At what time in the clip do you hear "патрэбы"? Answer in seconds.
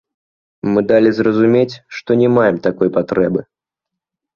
3.01-3.41